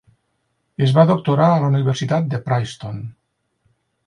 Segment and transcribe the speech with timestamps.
[0.85, 2.99] Es va doctorar a la universitat de Princeton.